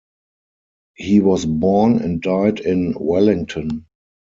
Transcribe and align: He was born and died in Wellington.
He 0.95 1.19
was 1.19 1.45
born 1.45 1.99
and 2.01 2.23
died 2.23 2.59
in 2.59 2.95
Wellington. 2.99 3.85